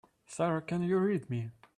[0.25, 1.51] Sara can you read me?